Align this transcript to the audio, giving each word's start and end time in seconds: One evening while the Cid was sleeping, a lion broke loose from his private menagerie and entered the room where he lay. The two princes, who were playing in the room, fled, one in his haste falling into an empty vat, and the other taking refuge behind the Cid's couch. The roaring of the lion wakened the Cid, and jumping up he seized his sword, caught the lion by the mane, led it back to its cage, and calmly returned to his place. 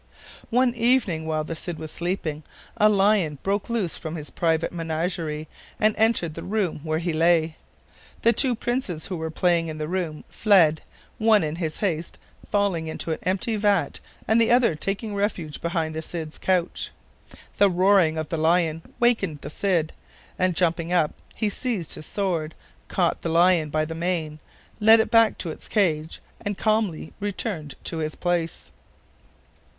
One 0.49 0.73
evening 0.73 1.27
while 1.27 1.43
the 1.43 1.55
Cid 1.55 1.77
was 1.77 1.91
sleeping, 1.91 2.41
a 2.75 2.89
lion 2.89 3.37
broke 3.43 3.69
loose 3.69 3.97
from 3.97 4.15
his 4.15 4.31
private 4.31 4.71
menagerie 4.71 5.47
and 5.79 5.93
entered 5.95 6.33
the 6.33 6.41
room 6.41 6.79
where 6.83 6.97
he 6.97 7.13
lay. 7.13 7.55
The 8.23 8.33
two 8.33 8.55
princes, 8.55 9.05
who 9.05 9.17
were 9.17 9.29
playing 9.29 9.67
in 9.67 9.77
the 9.77 9.87
room, 9.87 10.23
fled, 10.27 10.81
one 11.19 11.43
in 11.43 11.57
his 11.57 11.77
haste 11.85 12.17
falling 12.49 12.87
into 12.87 13.11
an 13.11 13.19
empty 13.21 13.55
vat, 13.57 13.99
and 14.27 14.41
the 14.41 14.49
other 14.49 14.73
taking 14.73 15.13
refuge 15.13 15.61
behind 15.61 15.93
the 15.93 16.01
Cid's 16.01 16.39
couch. 16.39 16.89
The 17.59 17.69
roaring 17.69 18.17
of 18.17 18.29
the 18.29 18.37
lion 18.37 18.81
wakened 18.99 19.41
the 19.41 19.51
Cid, 19.51 19.93
and 20.39 20.55
jumping 20.55 20.91
up 20.91 21.13
he 21.35 21.47
seized 21.47 21.93
his 21.93 22.07
sword, 22.07 22.55
caught 22.87 23.21
the 23.21 23.29
lion 23.29 23.69
by 23.69 23.85
the 23.85 23.93
mane, 23.93 24.39
led 24.79 24.99
it 24.99 25.11
back 25.11 25.37
to 25.37 25.51
its 25.51 25.67
cage, 25.67 26.21
and 26.43 26.57
calmly 26.57 27.13
returned 27.19 27.75
to 27.83 27.97
his 27.99 28.15
place. 28.15 28.71